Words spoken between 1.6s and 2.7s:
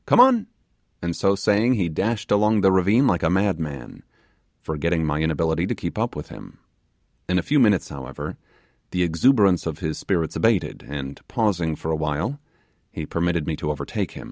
he dashed along